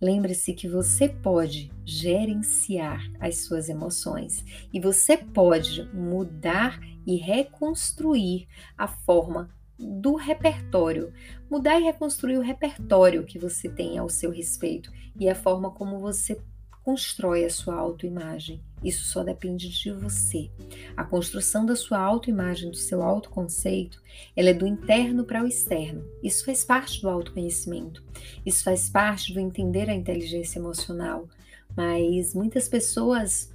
Lembre-se 0.00 0.52
que 0.52 0.68
você 0.68 1.08
pode 1.08 1.72
gerenciar 1.84 3.10
as 3.18 3.38
suas 3.38 3.68
emoções 3.68 4.44
e 4.72 4.78
você 4.78 5.16
pode 5.16 5.82
mudar 5.92 6.78
e 7.04 7.16
reconstruir 7.16 8.46
a 8.76 8.86
forma 8.86 9.50
do 9.78 10.14
repertório, 10.16 11.12
mudar 11.48 11.78
e 11.78 11.84
reconstruir 11.84 12.36
o 12.36 12.42
repertório 12.42 13.24
que 13.24 13.38
você 13.38 13.68
tem 13.68 13.96
ao 13.96 14.08
seu 14.08 14.30
respeito 14.30 14.90
e 15.18 15.28
a 15.28 15.34
forma 15.34 15.70
como 15.70 15.98
você 16.00 16.40
constrói 16.88 17.44
a 17.44 17.50
sua 17.50 17.74
autoimagem. 17.74 18.62
Isso 18.82 19.04
só 19.04 19.22
depende 19.22 19.68
de 19.68 19.92
você. 19.92 20.50
A 20.96 21.04
construção 21.04 21.66
da 21.66 21.76
sua 21.76 21.98
autoimagem, 21.98 22.70
do 22.70 22.76
seu 22.76 23.02
autoconceito, 23.02 24.02
ela 24.34 24.48
é 24.48 24.54
do 24.54 24.66
interno 24.66 25.24
para 25.24 25.44
o 25.44 25.46
externo. 25.46 26.02
Isso 26.22 26.44
faz 26.44 26.64
parte 26.64 27.02
do 27.02 27.08
autoconhecimento. 27.10 28.02
Isso 28.46 28.64
faz 28.64 28.88
parte 28.88 29.34
do 29.34 29.40
entender 29.40 29.90
a 29.90 29.94
inteligência 29.94 30.58
emocional. 30.58 31.28
Mas 31.76 32.34
muitas 32.34 32.68
pessoas 32.68 33.54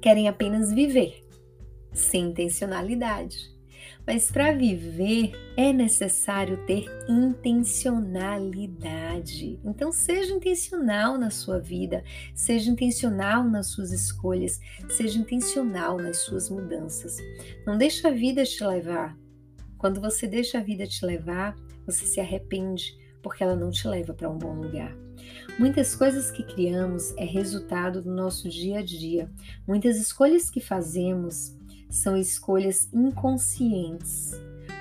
querem 0.00 0.26
apenas 0.26 0.72
viver, 0.72 1.22
sem 1.92 2.30
intencionalidade. 2.30 3.59
Mas 4.06 4.30
para 4.30 4.52
viver 4.52 5.32
é 5.56 5.72
necessário 5.72 6.64
ter 6.66 6.84
intencionalidade. 7.08 9.58
Então, 9.64 9.90
seja 9.92 10.32
intencional 10.32 11.18
na 11.18 11.30
sua 11.30 11.58
vida, 11.58 12.04
seja 12.34 12.70
intencional 12.70 13.44
nas 13.44 13.68
suas 13.68 13.92
escolhas, 13.92 14.60
seja 14.88 15.18
intencional 15.18 15.96
nas 15.96 16.18
suas 16.18 16.50
mudanças. 16.50 17.16
Não 17.66 17.78
deixa 17.78 18.08
a 18.08 18.12
vida 18.12 18.44
te 18.44 18.62
levar. 18.64 19.16
Quando 19.78 20.00
você 20.00 20.26
deixa 20.26 20.58
a 20.58 20.62
vida 20.62 20.86
te 20.86 21.04
levar, 21.04 21.54
você 21.86 22.04
se 22.04 22.20
arrepende 22.20 22.98
porque 23.22 23.42
ela 23.42 23.56
não 23.56 23.70
te 23.70 23.86
leva 23.86 24.14
para 24.14 24.30
um 24.30 24.38
bom 24.38 24.54
lugar. 24.54 24.96
Muitas 25.58 25.94
coisas 25.94 26.30
que 26.30 26.42
criamos 26.42 27.14
é 27.16 27.24
resultado 27.24 28.02
do 28.02 28.10
nosso 28.10 28.48
dia 28.48 28.78
a 28.78 28.82
dia. 28.82 29.30
Muitas 29.66 29.98
escolhas 29.98 30.50
que 30.50 30.60
fazemos 30.60 31.56
são 31.90 32.16
escolhas 32.16 32.88
inconscientes. 32.92 34.32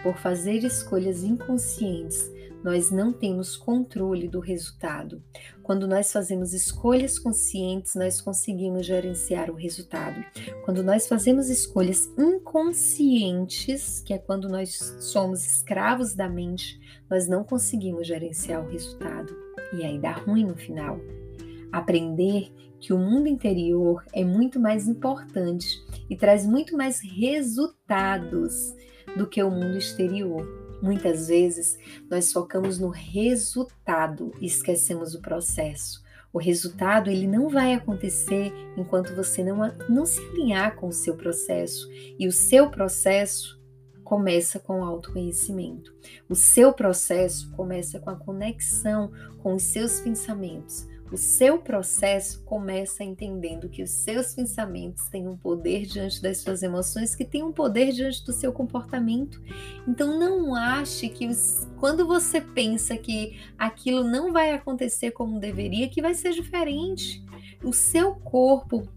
Por 0.04 0.18
fazer 0.18 0.64
escolhas 0.64 1.24
inconscientes, 1.24 2.32
nós 2.64 2.92
não 2.92 3.12
temos 3.12 3.56
controle 3.56 4.28
do 4.28 4.40
resultado. 4.40 5.22
Quando 5.64 5.88
nós 5.88 6.12
fazemos 6.12 6.54
escolhas 6.54 7.18
conscientes, 7.18 7.96
nós 7.96 8.22
conseguimos 8.22 8.86
gerenciar 8.86 9.50
o 9.50 9.56
resultado. 9.56 10.24
Quando 10.64 10.84
nós 10.84 11.08
fazemos 11.08 11.50
escolhas 11.50 12.10
inconscientes, 12.18 14.02
que 14.02 14.14
é 14.14 14.18
quando 14.18 14.50
nós 14.50 14.76
somos 15.00 15.46
escravos 15.46 16.14
da 16.14 16.30
mente, 16.30 16.80
nós 17.10 17.28
não 17.28 17.44
conseguimos 17.44 18.08
gerenciar 18.08 18.64
o 18.64 18.70
resultado. 18.70 19.36
E 19.74 19.84
aí 19.84 20.00
dá 20.00 20.12
ruim 20.12 20.46
no 20.46 20.56
final. 20.56 21.00
Aprender 21.72 22.52
que 22.80 22.94
o 22.94 22.98
mundo 22.98 23.28
interior 23.28 24.04
é 24.14 24.24
muito 24.24 24.60
mais 24.60 24.88
importante 24.88 25.82
e 26.10 26.16
traz 26.16 26.46
muito 26.46 26.76
mais 26.76 27.00
resultados 27.00 28.74
do 29.16 29.28
que 29.28 29.42
o 29.42 29.52
mundo 29.52 29.78
exterior. 29.78 30.48
Muitas 30.82 31.28
vezes 31.28 31.78
nós 32.10 32.32
focamos 32.32 32.80
no 32.80 32.90
resultado 32.90 34.32
e 34.40 34.46
esquecemos 34.46 35.14
o 35.14 35.22
processo. 35.22 36.02
O 36.32 36.38
resultado 36.38 37.10
ele 37.10 37.28
não 37.28 37.50
vai 37.50 37.74
acontecer 37.74 38.54
enquanto 38.78 39.16
você 39.16 39.44
não, 39.44 39.60
não 39.90 40.06
se 40.06 40.22
alinhar 40.30 40.76
com 40.76 40.88
o 40.88 40.94
seu 40.94 41.16
processo. 41.16 41.90
E 42.20 42.28
o 42.28 42.32
seu 42.32 42.70
processo 42.70 43.60
começa 44.04 44.60
com 44.60 44.80
o 44.80 44.84
autoconhecimento. 44.84 45.94
O 46.28 46.36
seu 46.36 46.74
processo 46.74 47.52
começa 47.52 48.00
com 48.00 48.10
a 48.10 48.16
conexão 48.16 49.12
com 49.38 49.56
os 49.56 49.64
seus 49.64 50.00
pensamentos, 50.00 50.88
o 51.12 51.18
seu 51.18 51.58
processo 51.58 52.44
começa 52.44 53.04
entendendo 53.04 53.70
que 53.70 53.82
os 53.82 53.90
seus 53.90 54.34
pensamentos 54.34 55.08
têm 55.10 55.28
um 55.28 55.36
poder 55.36 55.86
diante 55.86 56.22
das 56.22 56.40
suas 56.40 56.62
emoções, 56.62 57.16
que 57.16 57.26
tem 57.26 57.44
um 57.44 57.52
poder 57.52 57.92
diante 57.92 58.24
do 58.24 58.32
seu 58.32 58.54
comportamento. 58.54 59.42
Então 59.88 60.20
não 60.20 60.56
ache 60.56 61.10
que 61.10 61.28
os, 61.28 61.68
quando 61.80 62.06
você 62.06 62.40
pensa 62.40 62.98
que 62.98 63.40
aquilo 63.58 64.04
não 64.04 64.32
vai 64.32 64.52
acontecer 64.52 65.12
como 65.12 65.40
deveria, 65.40 65.90
que 65.90 66.02
vai 66.02 66.14
ser 66.14 66.32
diferente. 66.32 67.24
O 67.64 67.74
seu 67.74 68.16
corpo 68.16 68.88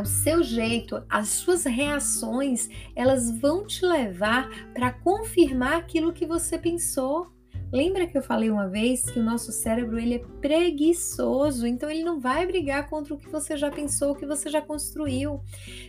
o 0.00 0.04
seu 0.04 0.42
jeito, 0.42 1.02
as 1.08 1.28
suas 1.28 1.64
reações, 1.64 2.68
elas 2.96 3.30
vão 3.38 3.64
te 3.64 3.84
levar 3.84 4.48
para 4.74 4.92
confirmar 4.92 5.74
aquilo 5.74 6.12
que 6.12 6.26
você 6.26 6.58
pensou. 6.58 7.32
Lembra 7.74 8.06
que 8.06 8.16
eu 8.16 8.22
falei 8.22 8.52
uma 8.52 8.68
vez 8.68 9.02
que 9.02 9.18
o 9.18 9.22
nosso 9.22 9.50
cérebro 9.50 9.98
ele 9.98 10.14
é 10.14 10.24
preguiçoso, 10.40 11.66
então 11.66 11.90
ele 11.90 12.04
não 12.04 12.20
vai 12.20 12.46
brigar 12.46 12.88
contra 12.88 13.12
o 13.12 13.18
que 13.18 13.28
você 13.28 13.56
já 13.56 13.68
pensou, 13.68 14.12
o 14.12 14.14
que 14.14 14.24
você 14.24 14.48
já 14.48 14.62
construiu. 14.62 15.40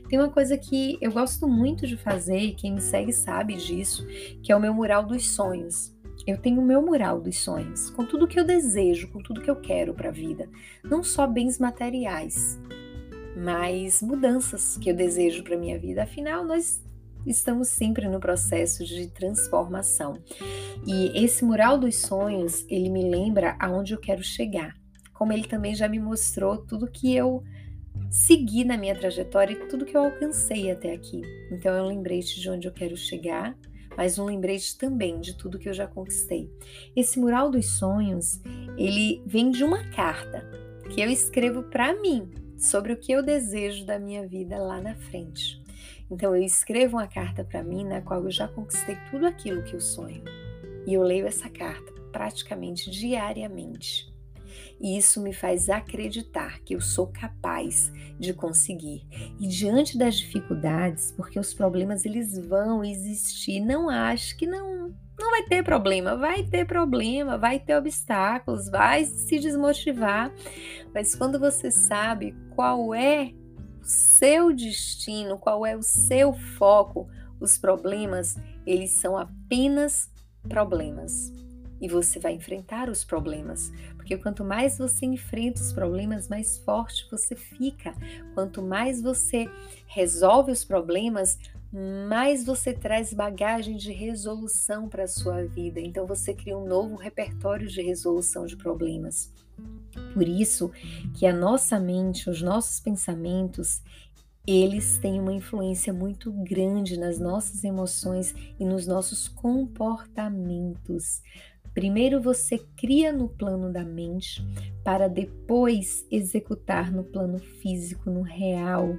Tem 0.10 0.18
uma 0.18 0.32
coisa 0.32 0.58
que 0.58 0.98
eu 1.00 1.12
gosto 1.12 1.48
muito 1.48 1.86
de 1.86 1.96
fazer 1.96 2.40
e 2.40 2.56
quem 2.56 2.74
me 2.74 2.82
segue 2.82 3.14
sabe 3.14 3.56
disso, 3.56 4.04
que 4.42 4.52
é 4.52 4.56
o 4.56 4.60
meu 4.60 4.74
mural 4.74 5.06
dos 5.06 5.30
sonhos. 5.30 5.96
Eu 6.26 6.40
tenho 6.40 6.60
o 6.60 6.66
meu 6.66 6.82
mural 6.82 7.22
dos 7.22 7.38
sonhos, 7.38 7.92
com 7.92 8.04
tudo 8.04 8.28
que 8.28 8.40
eu 8.40 8.44
desejo, 8.44 9.08
com 9.10 9.22
tudo 9.22 9.42
que 9.42 9.52
eu 9.52 9.56
quero 9.56 9.94
para 9.94 10.10
a 10.10 10.12
vida, 10.12 10.50
não 10.84 11.04
só 11.04 11.28
bens 11.28 11.60
materiais, 11.60 12.60
mas 13.38 14.02
mudanças 14.02 14.76
que 14.76 14.90
eu 14.90 14.96
desejo 14.96 15.44
para 15.44 15.56
minha 15.56 15.78
vida. 15.78 16.02
Afinal, 16.02 16.44
nós 16.44 16.84
estamos 17.26 17.70
sempre 17.70 18.08
no 18.08 18.20
processo 18.20 18.86
de 18.86 19.08
transformação. 19.08 20.18
E 20.86 21.12
esse 21.24 21.44
mural 21.44 21.78
dos 21.78 21.98
sonhos, 21.98 22.66
ele 22.70 22.90
me 22.90 23.10
lembra 23.10 23.56
aonde 23.60 23.94
eu 23.94 24.00
quero 24.00 24.24
chegar. 24.24 24.74
Como 25.14 25.32
ele 25.32 25.48
também 25.48 25.74
já 25.74 25.88
me 25.88 26.00
mostrou 26.00 26.58
tudo 26.58 26.92
que 26.92 27.16
eu 27.16 27.44
segui 28.10 28.64
na 28.64 28.78
minha 28.78 28.96
trajetória 28.96 29.54
e 29.54 29.68
tudo 29.68 29.86
que 29.86 29.96
eu 29.96 30.04
alcancei 30.06 30.72
até 30.72 30.94
aqui. 30.94 31.22
Então 31.52 31.74
é 31.74 31.82
um 31.82 31.88
lembrete 31.88 32.40
de 32.40 32.50
onde 32.50 32.68
eu 32.68 32.72
quero 32.72 32.96
chegar, 32.96 33.58
mas 33.98 34.20
um 34.20 34.26
lembrete 34.26 34.78
também 34.78 35.20
de 35.20 35.38
tudo 35.38 35.60
que 35.60 35.70
eu 35.70 35.74
já 35.74 35.88
conquistei. 35.88 36.50
Esse 36.96 37.20
mural 37.20 37.50
dos 37.50 37.78
sonhos, 37.78 38.42
ele 38.78 39.22
vem 39.26 39.52
de 39.52 39.64
uma 39.64 39.84
carta 39.90 40.50
que 40.90 41.02
eu 41.02 41.10
escrevo 41.10 41.64
para 41.64 42.00
mim 42.00 42.30
sobre 42.58 42.94
o 42.94 42.98
que 42.98 43.12
eu 43.12 43.24
desejo 43.24 43.86
da 43.86 44.00
minha 44.00 44.28
vida 44.28 44.58
lá 44.58 44.82
na 44.82 44.96
frente. 44.96 45.65
Então 46.10 46.36
eu 46.36 46.44
escrevo 46.44 46.98
uma 46.98 47.08
carta 47.08 47.44
para 47.44 47.64
mim 47.64 47.84
na 47.84 48.02
qual 48.02 48.24
eu 48.24 48.32
já 48.32 48.48
conquistei 48.48 48.98
tudo 49.10 49.26
aquilo 49.26 49.64
que 49.64 49.76
eu 49.76 49.82
sonho. 49.82 50.24
E 50.86 50.94
eu 50.94 51.02
leio 51.02 51.26
essa 51.26 51.50
carta 51.50 51.92
praticamente 52.12 52.90
diariamente. 52.90 54.14
E 54.80 54.98
isso 54.98 55.22
me 55.22 55.34
faz 55.34 55.70
acreditar 55.70 56.60
que 56.60 56.76
eu 56.76 56.82
sou 56.82 57.08
capaz 57.08 57.92
de 58.20 58.34
conseguir. 58.34 59.06
E 59.40 59.48
diante 59.48 59.98
das 59.98 60.16
dificuldades, 60.16 61.12
porque 61.12 61.40
os 61.40 61.54
problemas 61.54 62.06
eles 62.06 62.38
vão 62.38 62.84
existir, 62.84 63.60
não 63.60 63.90
acho 63.90 64.38
que 64.38 64.46
não 64.46 64.76
não 65.18 65.32
vai 65.32 65.44
ter 65.44 65.64
problema, 65.64 66.18
vai 66.18 66.44
ter 66.44 66.66
problema, 66.66 67.38
vai 67.38 67.58
ter 67.58 67.78
obstáculos, 67.78 68.70
vai 68.70 69.06
se 69.06 69.40
desmotivar. 69.40 70.34
Mas 70.94 71.16
quando 71.16 71.40
você 71.40 71.72
sabe 71.72 72.36
qual 72.54 72.94
é 72.94 73.32
seu 73.86 74.54
destino, 74.54 75.38
qual 75.38 75.66
é 75.66 75.76
o 75.76 75.84
seu 75.84 76.34
foco, 76.34 77.08
Os 77.40 77.58
problemas, 77.58 78.38
eles 78.66 78.92
são 78.92 79.18
apenas 79.18 80.10
problemas. 80.48 81.32
E 81.82 81.88
você 81.88 82.18
vai 82.18 82.34
enfrentar 82.34 82.90
os 82.90 83.04
problemas, 83.04 83.72
porque 83.98 84.18
quanto 84.18 84.44
mais 84.44 84.78
você 84.78 85.06
enfrenta 85.06 85.62
os 85.62 85.74
problemas, 85.74 86.30
mais 86.30 86.58
forte 86.60 87.06
você 87.12 87.36
fica. 87.36 87.94
Quanto 88.34 88.64
mais 88.64 89.02
você 89.02 89.50
resolve 89.86 90.52
os 90.52 90.64
problemas, 90.64 91.38
mais 92.08 92.46
você 92.46 92.72
traz 92.72 93.14
bagagem 93.14 93.76
de 93.76 93.92
resolução 93.92 94.88
para 94.88 95.04
a 95.04 95.08
sua 95.08 95.44
vida. 95.44 95.80
Então 95.82 96.08
você 96.08 96.34
cria 96.34 96.58
um 96.58 96.66
novo 96.66 96.96
repertório 96.96 97.68
de 97.68 97.82
resolução 97.82 98.46
de 98.46 98.56
problemas. 98.56 99.34
Por 100.14 100.28
isso 100.28 100.72
que 101.14 101.26
a 101.26 101.34
nossa 101.34 101.80
mente, 101.80 102.30
os 102.30 102.42
nossos 102.42 102.80
pensamentos, 102.80 103.82
eles 104.48 104.98
têm 105.00 105.20
uma 105.20 105.34
influência 105.34 105.92
muito 105.92 106.32
grande 106.32 107.00
nas 107.00 107.20
nossas 107.20 107.64
emoções 107.64 108.34
e 108.60 108.66
nos 108.66 108.86
nossos 108.86 109.28
comportamentos. 109.28 111.22
Primeiro 111.74 112.22
você 112.22 112.58
cria 112.78 113.12
no 113.12 113.28
plano 113.28 113.70
da 113.70 113.84
mente 113.84 114.42
para 114.84 115.10
depois 115.10 116.06
executar 116.10 116.90
no 116.90 117.04
plano 117.04 117.38
físico, 117.38 118.10
no 118.10 118.22
real. 118.22 118.96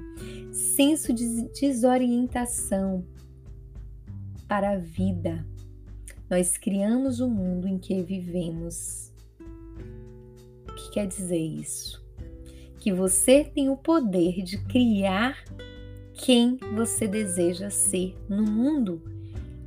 Senso 0.53 1.13
de 1.13 1.49
desorientação 1.59 3.03
para 4.47 4.73
a 4.73 4.79
vida. 4.79 5.47
Nós 6.29 6.59
criamos 6.59 7.21
o 7.21 7.31
mundo 7.31 7.67
em 7.67 7.79
que 7.79 8.03
vivemos. 8.03 9.13
Quer 10.97 11.07
dizer 11.07 11.37
isso? 11.37 12.03
Que 12.81 12.91
você 12.91 13.45
tem 13.45 13.69
o 13.69 13.77
poder 13.77 14.43
de 14.43 14.57
criar 14.65 15.45
quem 16.15 16.57
você 16.75 17.07
deseja 17.07 17.69
ser 17.69 18.17
no 18.31 18.43
mundo 18.43 19.03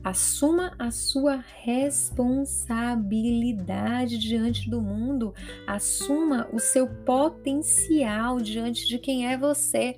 Assuma 0.03 0.73
a 0.79 0.89
sua 0.89 1.45
responsabilidade 1.61 4.17
diante 4.17 4.67
do 4.69 4.81
mundo, 4.81 5.33
assuma 5.67 6.49
o 6.51 6.59
seu 6.59 6.87
potencial 6.87 8.39
diante 8.39 8.87
de 8.87 8.97
quem 8.97 9.27
é 9.27 9.37
você. 9.37 9.97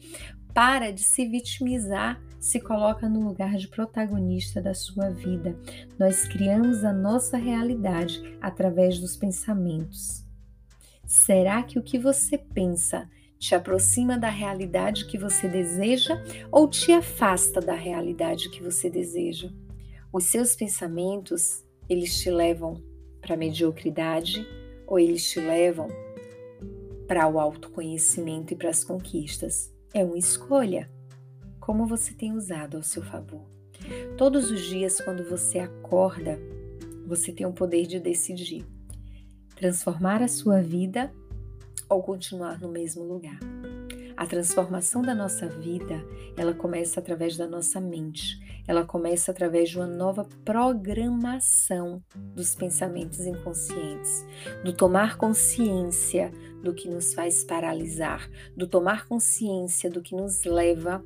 Para 0.53 0.91
de 0.91 1.01
se 1.01 1.25
vitimizar, 1.27 2.21
se 2.39 2.59
coloca 2.59 3.07
no 3.07 3.21
lugar 3.21 3.55
de 3.55 3.69
protagonista 3.69 4.61
da 4.61 4.73
sua 4.73 5.09
vida. 5.11 5.57
Nós 5.97 6.27
criamos 6.27 6.83
a 6.83 6.91
nossa 6.91 7.37
realidade 7.37 8.21
através 8.41 8.99
dos 8.99 9.15
pensamentos. 9.15 10.29
Será 11.11 11.61
que 11.61 11.77
o 11.77 11.83
que 11.83 11.99
você 11.99 12.37
pensa 12.37 13.05
te 13.37 13.53
aproxima 13.53 14.17
da 14.17 14.29
realidade 14.29 15.05
que 15.05 15.17
você 15.17 15.45
deseja 15.45 16.15
ou 16.49 16.69
te 16.69 16.93
afasta 16.93 17.59
da 17.59 17.73
realidade 17.73 18.49
que 18.49 18.63
você 18.63 18.89
deseja? 18.89 19.51
Os 20.13 20.23
seus 20.23 20.55
pensamentos, 20.55 21.65
eles 21.89 22.17
te 22.17 22.31
levam 22.31 22.81
para 23.19 23.33
a 23.33 23.37
mediocridade 23.37 24.47
ou 24.87 24.97
eles 24.97 25.29
te 25.29 25.41
levam 25.41 25.89
para 27.05 27.27
o 27.27 27.41
autoconhecimento 27.41 28.53
e 28.53 28.55
para 28.55 28.69
as 28.69 28.81
conquistas? 28.81 29.69
É 29.93 30.05
uma 30.05 30.17
escolha. 30.17 30.89
Como 31.59 31.85
você 31.85 32.13
tem 32.13 32.31
usado 32.31 32.77
ao 32.77 32.83
seu 32.83 33.03
favor? 33.03 33.45
Todos 34.17 34.49
os 34.49 34.61
dias, 34.61 35.01
quando 35.01 35.29
você 35.29 35.59
acorda, 35.59 36.39
você 37.05 37.33
tem 37.33 37.45
o 37.45 37.51
poder 37.51 37.85
de 37.85 37.99
decidir 37.99 38.65
transformar 39.61 40.23
a 40.23 40.27
sua 40.27 40.59
vida 40.59 41.13
ou 41.87 42.01
continuar 42.01 42.59
no 42.59 42.67
mesmo 42.67 43.03
lugar. 43.03 43.37
A 44.17 44.25
transformação 44.25 45.03
da 45.03 45.13
nossa 45.13 45.47
vida, 45.47 46.03
ela 46.35 46.51
começa 46.51 46.99
através 46.99 47.37
da 47.37 47.47
nossa 47.47 47.79
mente. 47.79 48.39
Ela 48.67 48.83
começa 48.83 49.29
através 49.29 49.69
de 49.69 49.77
uma 49.77 49.85
nova 49.85 50.27
programação 50.43 52.03
dos 52.33 52.55
pensamentos 52.55 53.19
inconscientes, 53.19 54.25
do 54.65 54.73
tomar 54.73 55.15
consciência 55.15 56.31
do 56.63 56.73
que 56.73 56.89
nos 56.89 57.13
faz 57.13 57.43
paralisar, 57.43 58.27
do 58.57 58.67
tomar 58.67 59.05
consciência 59.05 59.91
do 59.91 60.01
que 60.01 60.15
nos 60.15 60.43
leva 60.43 61.05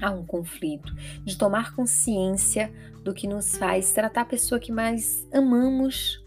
a 0.00 0.10
um 0.10 0.24
conflito, 0.24 0.90
de 1.22 1.36
tomar 1.36 1.76
consciência 1.76 2.72
do 3.02 3.12
que 3.12 3.28
nos 3.28 3.58
faz 3.58 3.92
tratar 3.92 4.22
a 4.22 4.26
pessoa 4.26 4.58
que 4.58 4.72
mais 4.72 5.28
amamos 5.30 6.23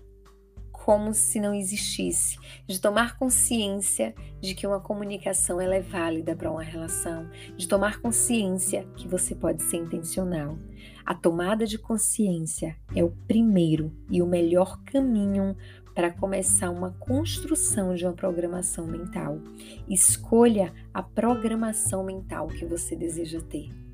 como 0.88 1.14
se 1.14 1.42
não 1.42 1.54
existisse, 1.54 2.40
de 2.66 2.80
tomar 2.80 3.18
consciência 3.18 4.16
de 4.40 4.56
que 4.56 4.66
uma 4.66 4.80
comunicação 4.80 5.60
ela 5.60 5.76
é 5.76 5.82
válida 5.82 6.34
para 6.34 6.50
uma 6.50 6.64
relação, 6.64 7.30
de 7.58 7.68
tomar 7.68 8.00
consciência 8.00 8.88
que 8.96 9.06
você 9.06 9.36
pode 9.36 9.64
ser 9.64 9.76
intencional. 9.76 10.58
A 11.06 11.14
tomada 11.14 11.66
de 11.66 11.78
consciência 11.78 12.78
é 12.96 13.04
o 13.04 13.12
primeiro 13.28 13.92
e 14.10 14.22
o 14.22 14.26
melhor 14.26 14.82
caminho 14.86 15.58
para 15.94 16.10
começar 16.10 16.70
uma 16.70 16.94
construção 16.94 17.94
de 17.94 18.06
uma 18.06 18.14
programação 18.14 18.88
mental. 18.88 19.42
Escolha 19.90 20.74
a 20.94 21.04
programação 21.04 22.06
mental 22.06 22.48
que 22.48 22.66
você 22.66 22.96
deseja 22.96 23.42
ter. 23.42 23.87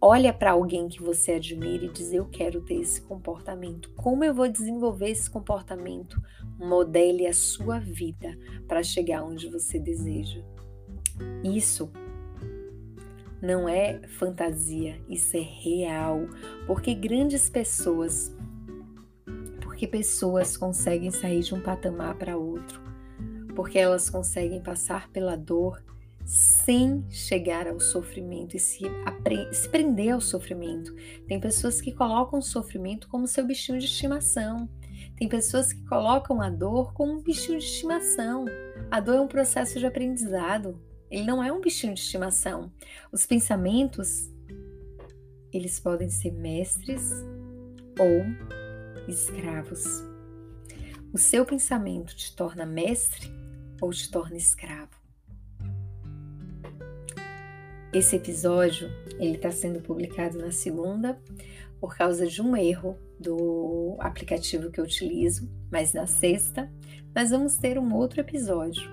Olha 0.00 0.32
para 0.32 0.52
alguém 0.52 0.88
que 0.88 1.02
você 1.02 1.32
admira 1.32 1.84
e 1.84 1.88
diz: 1.88 2.12
Eu 2.12 2.26
quero 2.26 2.60
ter 2.60 2.76
esse 2.76 3.00
comportamento. 3.02 3.90
Como 3.96 4.24
eu 4.24 4.32
vou 4.32 4.48
desenvolver 4.48 5.10
esse 5.10 5.28
comportamento? 5.28 6.22
Modele 6.56 7.26
a 7.26 7.32
sua 7.32 7.80
vida 7.80 8.38
para 8.68 8.82
chegar 8.82 9.24
onde 9.24 9.48
você 9.48 9.78
deseja. 9.78 10.40
Isso 11.42 11.90
não 13.42 13.68
é 13.68 14.00
fantasia, 14.06 15.00
isso 15.08 15.36
é 15.36 15.40
real. 15.40 16.28
Porque 16.64 16.94
grandes 16.94 17.48
pessoas, 17.48 18.32
porque 19.60 19.86
pessoas 19.88 20.56
conseguem 20.56 21.10
sair 21.10 21.40
de 21.40 21.56
um 21.56 21.60
patamar 21.60 22.14
para 22.14 22.36
outro, 22.36 22.80
porque 23.56 23.80
elas 23.80 24.08
conseguem 24.08 24.62
passar 24.62 25.10
pela 25.10 25.36
dor 25.36 25.82
sem 26.28 27.06
chegar 27.08 27.66
ao 27.66 27.80
sofrimento 27.80 28.54
e 28.54 28.60
se, 28.60 28.82
se 29.50 29.68
prender 29.70 30.12
ao 30.12 30.20
sofrimento. 30.20 30.94
Tem 31.26 31.40
pessoas 31.40 31.80
que 31.80 31.90
colocam 31.90 32.38
o 32.38 32.42
sofrimento 32.42 33.08
como 33.08 33.26
seu 33.26 33.46
bichinho 33.46 33.78
de 33.78 33.86
estimação. 33.86 34.68
Tem 35.16 35.26
pessoas 35.26 35.72
que 35.72 35.82
colocam 35.86 36.42
a 36.42 36.50
dor 36.50 36.92
como 36.92 37.14
um 37.14 37.22
bichinho 37.22 37.58
de 37.58 37.64
estimação. 37.64 38.44
A 38.90 39.00
dor 39.00 39.14
é 39.14 39.20
um 39.22 39.26
processo 39.26 39.78
de 39.78 39.86
aprendizado. 39.86 40.78
Ele 41.10 41.24
não 41.24 41.42
é 41.42 41.50
um 41.50 41.62
bichinho 41.62 41.94
de 41.94 42.00
estimação. 42.00 42.70
Os 43.10 43.24
pensamentos, 43.24 44.30
eles 45.50 45.80
podem 45.80 46.10
ser 46.10 46.32
mestres 46.32 47.10
ou 47.98 48.22
escravos. 49.08 49.82
O 51.10 51.16
seu 51.16 51.46
pensamento 51.46 52.14
te 52.14 52.36
torna 52.36 52.66
mestre 52.66 53.32
ou 53.80 53.90
te 53.90 54.10
torna 54.10 54.36
escravo. 54.36 55.07
Esse 57.92 58.16
episódio 58.16 58.90
ele 59.18 59.36
está 59.36 59.50
sendo 59.50 59.80
publicado 59.80 60.38
na 60.38 60.52
segunda 60.52 61.18
por 61.80 61.96
causa 61.96 62.26
de 62.26 62.42
um 62.42 62.54
erro 62.54 62.98
do 63.18 63.96
aplicativo 63.98 64.70
que 64.70 64.78
eu 64.78 64.84
utilizo, 64.84 65.50
mas 65.70 65.94
na 65.94 66.06
sexta 66.06 66.70
nós 67.14 67.30
vamos 67.30 67.56
ter 67.56 67.78
um 67.78 67.94
outro 67.94 68.20
episódio. 68.20 68.90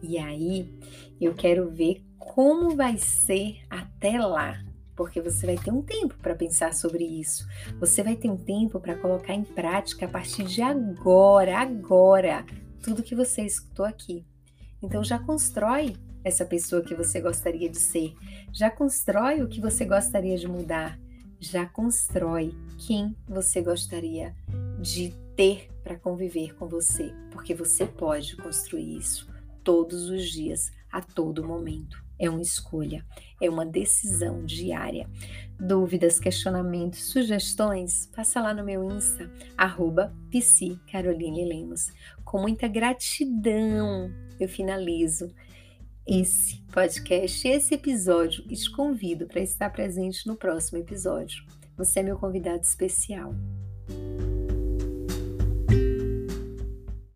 E 0.00 0.16
aí 0.18 0.72
eu 1.20 1.34
quero 1.34 1.68
ver 1.68 2.04
como 2.16 2.76
vai 2.76 2.96
ser 2.96 3.58
até 3.68 4.20
lá, 4.20 4.62
porque 4.94 5.20
você 5.20 5.44
vai 5.44 5.56
ter 5.56 5.72
um 5.72 5.82
tempo 5.82 6.14
para 6.22 6.36
pensar 6.36 6.72
sobre 6.74 7.02
isso. 7.02 7.44
Você 7.80 8.04
vai 8.04 8.14
ter 8.14 8.30
um 8.30 8.36
tempo 8.36 8.78
para 8.78 8.94
colocar 8.94 9.34
em 9.34 9.42
prática 9.42 10.06
a 10.06 10.08
partir 10.08 10.44
de 10.44 10.62
agora, 10.62 11.58
agora, 11.58 12.46
tudo 12.80 13.02
que 13.02 13.16
você 13.16 13.42
escutou 13.42 13.84
aqui. 13.84 14.24
Então 14.80 15.02
já 15.02 15.18
constrói 15.18 15.96
essa 16.24 16.44
pessoa 16.44 16.82
que 16.82 16.94
você 16.94 17.20
gostaria 17.20 17.68
de 17.68 17.78
ser. 17.78 18.14
Já 18.52 18.70
constrói 18.70 19.42
o 19.42 19.48
que 19.48 19.60
você 19.60 19.84
gostaria 19.84 20.36
de 20.36 20.48
mudar. 20.48 20.98
Já 21.40 21.66
constrói 21.66 22.54
quem 22.78 23.16
você 23.28 23.62
gostaria 23.62 24.34
de 24.80 25.14
ter 25.36 25.68
para 25.82 25.96
conviver 25.96 26.54
com 26.56 26.66
você, 26.66 27.14
porque 27.30 27.54
você 27.54 27.86
pode 27.86 28.36
construir 28.36 28.96
isso 28.96 29.28
todos 29.62 30.08
os 30.08 30.28
dias, 30.30 30.72
a 30.90 31.00
todo 31.00 31.46
momento. 31.46 32.02
É 32.18 32.28
uma 32.28 32.42
escolha, 32.42 33.06
é 33.40 33.48
uma 33.48 33.64
decisão 33.64 34.44
diária. 34.44 35.08
Dúvidas, 35.60 36.18
questionamentos, 36.18 37.04
sugestões? 37.10 38.06
Passa 38.06 38.40
lá 38.40 38.52
no 38.52 38.64
meu 38.64 38.82
Insta, 38.90 39.30
arroba 39.56 40.12
Lemos. 40.32 41.92
Com 42.24 42.40
muita 42.40 42.66
gratidão, 42.66 44.10
eu 44.40 44.48
finalizo 44.48 45.32
esse 46.08 46.62
podcast, 46.72 47.46
esse 47.46 47.74
episódio 47.74 48.42
e 48.48 48.56
te 48.56 48.70
convido 48.70 49.26
para 49.26 49.42
estar 49.42 49.68
presente 49.70 50.26
no 50.26 50.36
próximo 50.36 50.78
episódio. 50.78 51.44
Você 51.76 52.00
é 52.00 52.02
meu 52.02 52.16
convidado 52.16 52.62
especial. 52.62 53.34